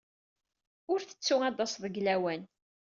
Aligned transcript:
Ur 0.91 0.99
ttettu 1.01 1.35
ad 1.47 1.53
d-taseḍ 1.55 1.83
deg 1.85 1.95
lawan. 2.05 2.41